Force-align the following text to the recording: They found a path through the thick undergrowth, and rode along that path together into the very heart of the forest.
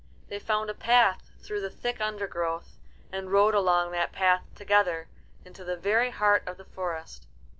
They 0.29 0.39
found 0.39 0.71
a 0.71 0.73
path 0.73 1.29
through 1.43 1.61
the 1.61 1.69
thick 1.69 2.01
undergrowth, 2.01 2.79
and 3.11 3.31
rode 3.31 3.53
along 3.53 3.91
that 3.91 4.11
path 4.11 4.41
together 4.55 5.09
into 5.45 5.63
the 5.63 5.77
very 5.77 6.09
heart 6.09 6.41
of 6.47 6.57
the 6.57 6.65
forest. 6.65 7.27